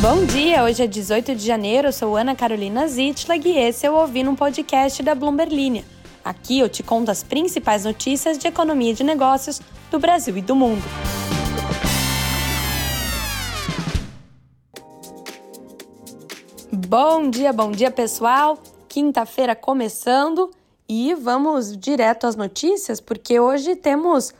[0.00, 3.90] Bom dia, hoje é 18 de janeiro, eu sou Ana Carolina Zitlag e esse é
[3.90, 5.84] o Ouvindo um Podcast da Bloomberg Linha.
[6.24, 10.40] Aqui eu te conto as principais notícias de economia e de negócios do Brasil e
[10.40, 10.84] do mundo.
[16.72, 18.56] Bom dia, bom dia pessoal!
[18.88, 20.52] Quinta-feira começando
[20.88, 24.32] e vamos direto às notícias, porque hoje temos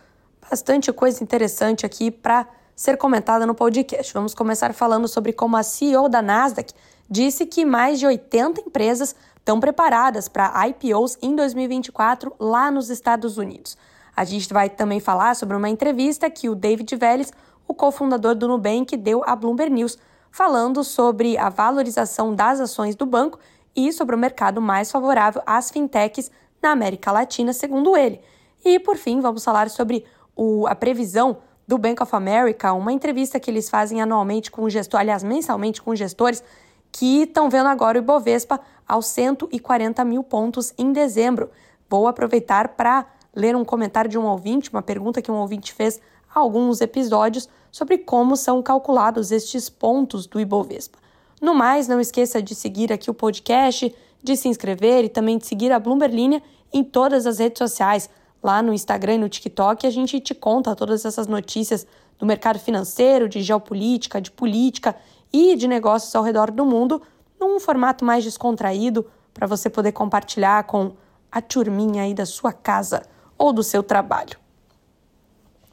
[0.48, 2.46] bastante coisa interessante aqui para
[2.78, 4.14] ser comentada no podcast.
[4.14, 6.72] Vamos começar falando sobre como a CEO da Nasdaq
[7.10, 13.36] disse que mais de 80 empresas estão preparadas para IPOs em 2024 lá nos Estados
[13.36, 13.76] Unidos.
[14.14, 17.32] A gente vai também falar sobre uma entrevista que o David Vélez,
[17.66, 19.98] o cofundador do Nubank, deu à Bloomberg News,
[20.30, 23.40] falando sobre a valorização das ações do banco
[23.74, 26.30] e sobre o mercado mais favorável às fintechs
[26.62, 28.20] na América Latina, segundo ele.
[28.64, 30.04] E, por fim, vamos falar sobre
[30.36, 34.70] o, a previsão do Bank of America, uma entrevista que eles fazem anualmente com o
[34.70, 36.42] gestor, aliás, mensalmente com gestores,
[36.90, 41.50] que estão vendo agora o Ibovespa aos 140 mil pontos em dezembro.
[41.88, 43.04] Vou aproveitar para
[43.36, 46.00] ler um comentário de um ouvinte, uma pergunta que um ouvinte fez
[46.34, 50.98] há alguns episódios sobre como são calculados estes pontos do Ibovespa.
[51.38, 55.46] No mais, não esqueça de seguir aqui o podcast, de se inscrever e também de
[55.46, 58.08] seguir a Bloomberg Linha em todas as redes sociais
[58.42, 61.86] lá no Instagram e no TikTok, a gente te conta todas essas notícias
[62.18, 64.96] do mercado financeiro, de geopolítica, de política
[65.32, 67.02] e de negócios ao redor do mundo,
[67.38, 70.92] num formato mais descontraído, para você poder compartilhar com
[71.30, 73.02] a turminha aí da sua casa
[73.36, 74.36] ou do seu trabalho.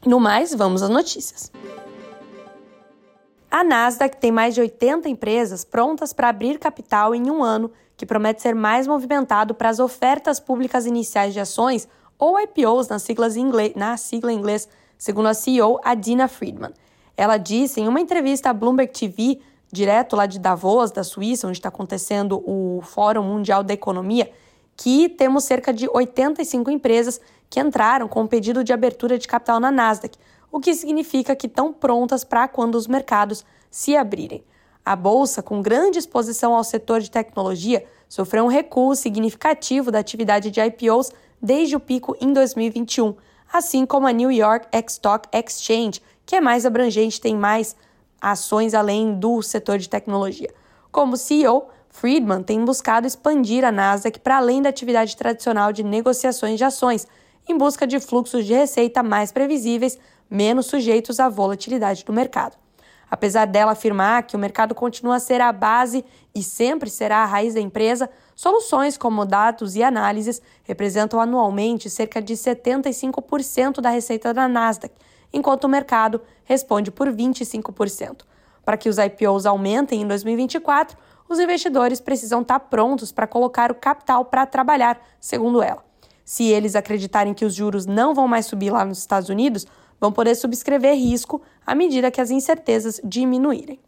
[0.04, 1.50] No mais, vamos às notícias.
[3.50, 8.04] A Nasdaq tem mais de 80 empresas prontas para abrir capital em um ano, que
[8.04, 13.36] promete ser mais movimentado para as ofertas públicas iniciais de ações ou IPOs nas siglas
[13.36, 16.72] inglês, na sigla em inglês, segundo a CEO Adina Friedman.
[17.16, 19.40] Ela disse em uma entrevista à Bloomberg TV,
[19.72, 24.30] direto lá de Davos, da Suíça, onde está acontecendo o Fórum Mundial da Economia,
[24.76, 29.58] que temos cerca de 85 empresas que entraram com um pedido de abertura de capital
[29.58, 30.18] na Nasdaq,
[30.52, 34.44] o que significa que estão prontas para quando os mercados se abrirem.
[34.84, 40.50] A bolsa, com grande exposição ao setor de tecnologia, sofreu um recuo significativo da atividade
[40.50, 41.10] de IPOs
[41.46, 43.14] desde o pico em 2021,
[43.52, 47.76] assim como a New York Stock Exchange, que é mais abrangente, tem mais
[48.20, 50.52] ações além do setor de tecnologia.
[50.90, 56.58] Como CEO, Friedman tem buscado expandir a Nasdaq para além da atividade tradicional de negociações
[56.58, 57.06] de ações,
[57.48, 59.96] em busca de fluxos de receita mais previsíveis,
[60.28, 62.56] menos sujeitos à volatilidade do mercado.
[63.08, 67.24] Apesar dela afirmar que o mercado continua a ser a base e sempre será a
[67.24, 74.32] raiz da empresa, soluções como dados e análises representam anualmente cerca de 75% da receita
[74.32, 74.94] da Nasdaq,
[75.32, 78.20] enquanto o mercado responde por 25%.
[78.64, 80.96] Para que os IPOs aumentem em 2024,
[81.28, 85.84] os investidores precisam estar prontos para colocar o capital para trabalhar, segundo ela.
[86.24, 89.66] Se eles acreditarem que os juros não vão mais subir lá nos Estados Unidos,
[90.00, 93.80] vão poder subscrever risco à medida que as incertezas diminuírem.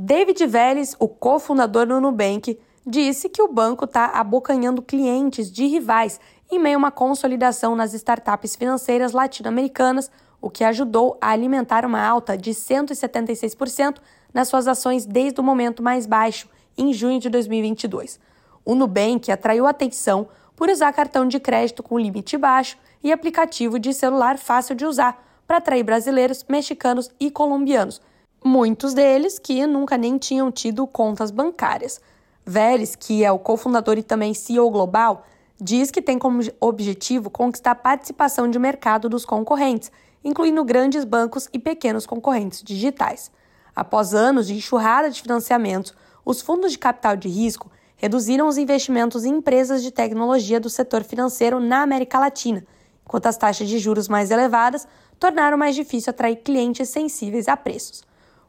[0.00, 6.20] David Vélez, o cofundador do Nubank, disse que o banco está abocanhando clientes de rivais
[6.48, 10.08] em meio a uma consolidação nas startups financeiras latino-americanas,
[10.40, 13.96] o que ajudou a alimentar uma alta de 176%
[14.32, 18.20] nas suas ações desde o momento mais baixo, em junho de 2022.
[18.64, 23.92] O Nubank atraiu atenção por usar cartão de crédito com limite baixo e aplicativo de
[23.92, 28.00] celular fácil de usar para atrair brasileiros, mexicanos e colombianos,
[28.44, 32.00] muitos deles que nunca nem tinham tido contas bancárias.
[32.44, 35.26] Vélez, que é o cofundador e também CEO global,
[35.60, 39.90] diz que tem como objetivo conquistar a participação de mercado dos concorrentes,
[40.24, 43.30] incluindo grandes bancos e pequenos concorrentes digitais.
[43.74, 45.94] Após anos de enxurrada de financiamentos,
[46.24, 51.02] os fundos de capital de risco reduziram os investimentos em empresas de tecnologia do setor
[51.02, 52.64] financeiro na América Latina,
[53.04, 54.86] enquanto as taxas de juros mais elevadas
[55.18, 58.07] tornaram mais difícil atrair clientes sensíveis a preços.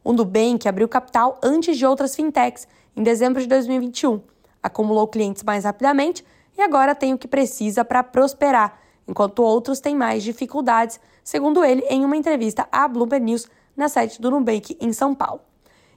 [0.09, 2.67] O Nubank abriu capital antes de outras fintechs,
[2.97, 4.19] em dezembro de 2021,
[4.63, 6.25] acumulou clientes mais rapidamente
[6.57, 11.83] e agora tem o que precisa para prosperar, enquanto outros têm mais dificuldades, segundo ele
[11.83, 13.47] em uma entrevista à Bloomberg News
[13.77, 15.41] na sede do Nubank em São Paulo.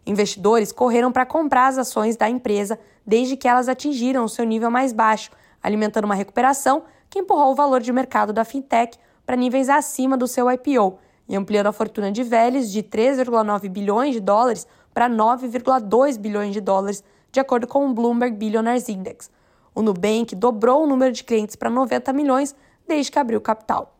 [0.05, 4.71] Investidores correram para comprar as ações da empresa desde que elas atingiram o seu nível
[4.71, 5.31] mais baixo,
[5.63, 10.29] alimentando uma recuperação que empurrou o valor de mercado da fintech para níveis acima do
[10.29, 10.99] seu IPO
[11.33, 16.61] e ampliando a fortuna de Vélez de 3,9 bilhões de dólares para 9,2 bilhões de
[16.61, 17.03] dólares,
[17.33, 19.31] de acordo com o Bloomberg Billionaires Index.
[19.75, 22.55] O Nubank dobrou o número de clientes para 90 milhões
[22.87, 23.97] desde que abriu capital.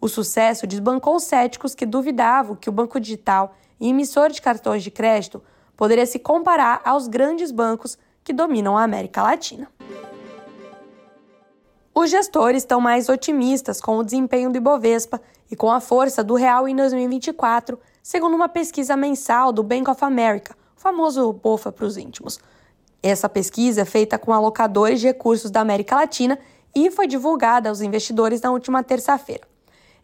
[0.00, 4.84] O sucesso desbancou os céticos que duvidavam que o banco digital e emissor de cartões
[4.84, 5.42] de crédito
[5.76, 9.68] poderia se comparar aos grandes bancos que dominam a América Latina.
[11.98, 15.18] Os gestores estão mais otimistas com o desempenho do Ibovespa
[15.50, 20.04] e com a força do real em 2024, segundo uma pesquisa mensal do Bank of
[20.04, 22.38] America, o famoso BOFA para os íntimos.
[23.02, 26.38] Essa pesquisa é feita com alocadores de recursos da América Latina
[26.74, 29.48] e foi divulgada aos investidores na última terça-feira.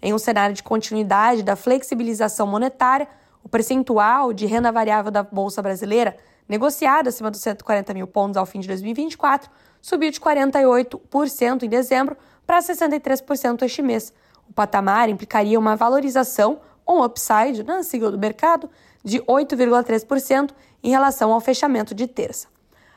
[0.01, 3.07] Em um cenário de continuidade da flexibilização monetária,
[3.45, 6.17] o percentual de renda variável da Bolsa Brasileira,
[6.49, 9.51] negociado acima dos 140 mil pontos ao fim de 2024,
[9.83, 14.13] subiu de 48% em dezembro para 63% este mês.
[14.49, 18.71] O patamar implicaria uma valorização, um upside, na sigla do mercado,
[19.05, 20.53] de 8,3%
[20.83, 22.47] em relação ao fechamento de terça.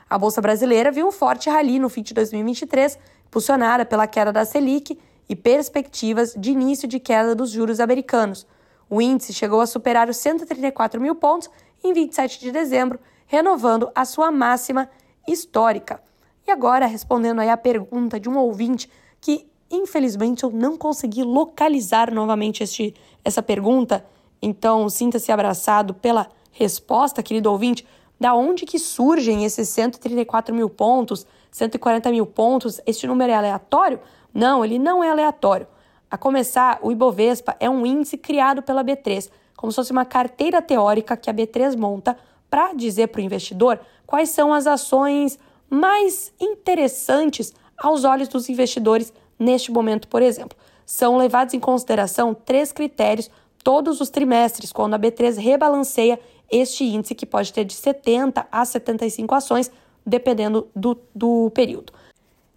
[0.08, 2.96] A Bolsa Brasileira viu um forte rally no fim de 2023,
[3.26, 4.96] impulsionada pela queda da Selic
[5.28, 8.46] e perspectivas de início de queda dos juros americanos.
[8.88, 11.50] O índice chegou a superar os 134 mil pontos
[11.82, 14.88] em 27 de dezembro, renovando a sua máxima
[15.26, 16.00] histórica.
[16.46, 18.88] E agora, respondendo aí a pergunta de um ouvinte
[19.20, 22.94] que, infelizmente, eu não consegui localizar novamente este,
[23.24, 24.06] essa pergunta,
[24.40, 27.84] então sinta-se abraçado pela resposta, querido ouvinte,
[28.18, 33.98] da onde que surgem esses 134 mil pontos, 140 mil pontos, este número é aleatório?
[34.32, 35.66] Não, ele não é aleatório.
[36.08, 40.62] A começar, o Ibovespa é um índice criado pela B3, como se fosse uma carteira
[40.62, 42.16] teórica que a B3 monta
[42.48, 49.12] para dizer para o investidor quais são as ações mais interessantes aos olhos dos investidores
[49.38, 50.56] neste momento, por exemplo.
[50.84, 53.30] São levados em consideração três critérios
[53.62, 56.20] todos os trimestres, quando a B3 rebalanceia
[56.50, 59.70] este índice, que pode ter de 70 a 75 ações,
[60.06, 61.92] dependendo do, do período.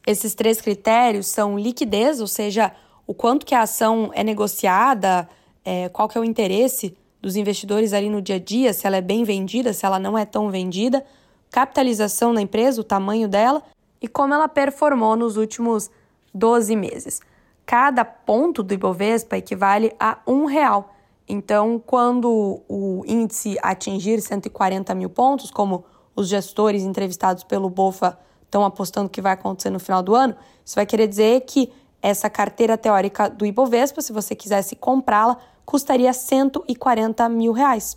[0.05, 2.71] Esses três critérios são liquidez, ou seja,
[3.07, 5.27] o quanto que a ação é negociada,
[5.65, 8.97] é, qual que é o interesse dos investidores ali no dia a dia, se ela
[8.97, 11.03] é bem vendida, se ela não é tão vendida,
[11.51, 13.63] capitalização da empresa, o tamanho dela
[14.01, 15.89] e como ela performou nos últimos
[16.33, 17.21] 12 meses.
[17.65, 20.93] Cada ponto do Ibovespa equivale a um real.
[21.27, 25.85] Então, quando o índice atingir 140 mil pontos, como
[26.15, 30.35] os gestores entrevistados pelo BOFA estão apostando que vai acontecer no final do ano,
[30.65, 31.71] isso vai querer dizer que
[32.01, 37.95] essa carteira teórica do Ibovespa, se você quisesse comprá-la, custaria 140 mil reais.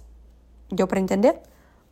[0.70, 1.40] Deu para entender?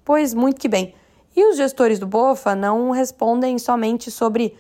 [0.04, 0.94] Pois muito que bem.
[1.36, 4.56] E os gestores do BOFA não respondem somente sobre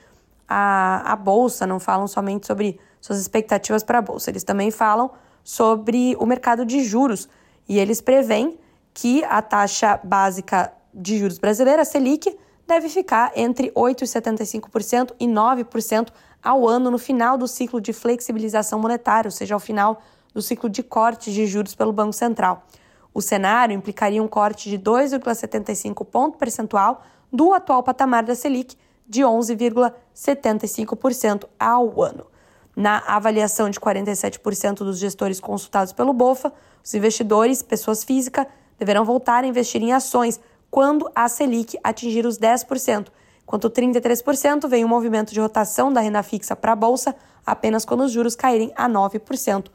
[0.48, 5.10] a, a bolsa, não falam somente sobre suas expectativas para a bolsa, eles também falam
[5.42, 7.28] sobre o mercado de juros
[7.68, 8.58] e eles preveem
[8.92, 12.36] que a taxa básica de juros brasileira, Selic,
[12.66, 16.08] deve ficar entre 8,75% e 9%
[16.42, 20.02] ao ano no final do ciclo de flexibilização monetária, ou seja, ao final
[20.32, 22.64] do ciclo de cortes de juros pelo Banco Central.
[23.12, 27.02] O cenário implicaria um corte de 2,75 ponto percentual
[27.32, 28.76] do atual patamar da Selic,
[29.08, 32.26] de 11,75% ao ano.
[32.76, 36.52] Na avaliação de 47% dos gestores consultados pelo BOFA,
[36.82, 38.46] os investidores, pessoas físicas,
[38.78, 40.40] deverão voltar a investir em ações
[40.70, 43.08] quando a Selic atingir os 10%,
[43.42, 48.04] enquanto 33% vem um movimento de rotação da renda fixa para a bolsa apenas quando
[48.04, 49.66] os juros caírem a 9%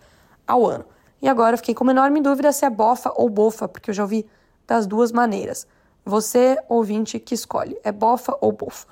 [0.48, 0.86] ao ano.
[1.22, 4.04] E agora fiquei com uma enorme dúvida se é bofa ou bofa, porque eu já
[4.04, 4.26] ouvi
[4.68, 5.68] das duas maneiras.
[6.04, 8.88] Você, ouvinte, que escolhe, é bofa ou bofa.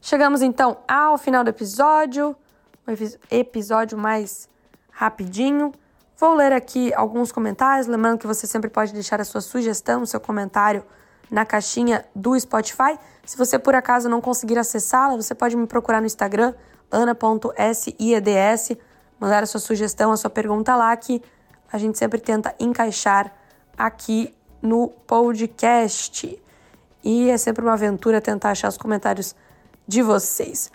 [0.00, 2.34] Chegamos então ao final do episódio,
[2.86, 2.92] um
[3.30, 4.48] episódio mais
[4.90, 5.72] rapidinho.
[6.16, 10.06] Vou ler aqui alguns comentários, lembrando que você sempre pode deixar a sua sugestão, o
[10.06, 10.82] seu comentário
[11.30, 12.98] na caixinha do Spotify.
[13.26, 16.54] Se você por acaso não conseguir acessá-la, você pode me procurar no Instagram,
[16.90, 18.78] ana.sieds
[19.18, 21.22] mandar a sua sugestão, a sua pergunta lá, que
[21.72, 23.32] a gente sempre tenta encaixar
[23.76, 26.40] aqui no podcast.
[27.04, 29.34] E é sempre uma aventura tentar achar os comentários
[29.86, 30.70] de vocês.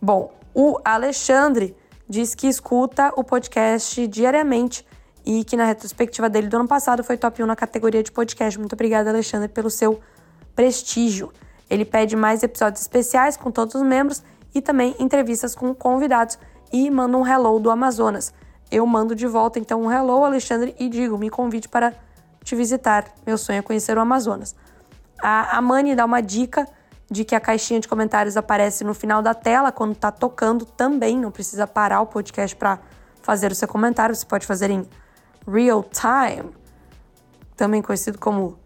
[0.00, 1.76] Bom, o Alexandre
[2.08, 4.86] diz que escuta o podcast diariamente
[5.24, 8.58] e que na retrospectiva dele do ano passado foi top 1 na categoria de podcast.
[8.58, 10.00] Muito obrigada, Alexandre, pelo seu
[10.54, 11.32] prestígio.
[11.68, 14.22] Ele pede mais episódios especiais com todos os membros
[14.54, 16.38] e também entrevistas com convidados
[16.72, 18.32] e manda um hello do Amazonas.
[18.70, 21.94] Eu mando de volta então um hello, Alexandre, e digo: me convide para
[22.42, 23.04] te visitar.
[23.26, 24.54] Meu sonho é conhecer o Amazonas.
[25.22, 26.66] A, a Mani dá uma dica
[27.10, 31.16] de que a caixinha de comentários aparece no final da tela quando está tocando também.
[31.16, 32.78] Não precisa parar o podcast para
[33.22, 34.14] fazer o seu comentário.
[34.14, 34.86] Você pode fazer em
[35.46, 36.50] real time,
[37.56, 38.58] também conhecido como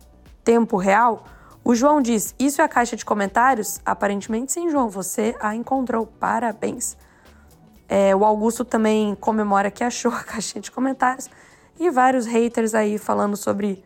[0.42, 1.24] tempo real.
[1.62, 3.80] O João diz: Isso é a caixa de comentários?
[3.84, 4.88] Aparentemente sim, João.
[4.88, 6.06] Você a encontrou.
[6.06, 6.96] Parabéns.
[7.92, 11.28] É, o Augusto também comemora que achou a caixinha de comentários.
[11.76, 13.84] E vários haters aí falando sobre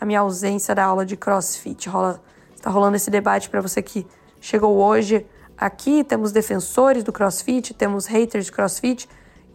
[0.00, 1.88] a minha ausência da aula de crossfit.
[1.88, 2.22] Rola,
[2.54, 4.06] está rolando esse debate para você que
[4.40, 5.26] chegou hoje
[5.58, 6.04] aqui.
[6.04, 9.08] Temos defensores do crossfit, temos haters de crossfit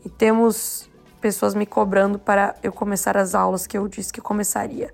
[0.04, 0.90] e temos
[1.22, 4.94] pessoas me cobrando para eu começar as aulas que eu disse que começaria.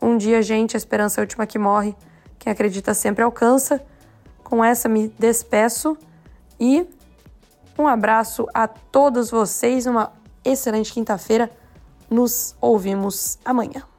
[0.00, 1.94] Um dia, gente, a esperança é a última que morre.
[2.38, 3.84] Quem acredita sempre alcança.
[4.42, 5.94] Com essa me despeço
[6.58, 6.88] e
[7.80, 9.86] um abraço a todos vocês.
[9.86, 10.12] Uma
[10.44, 11.50] excelente quinta-feira.
[12.08, 13.89] Nos ouvimos amanhã.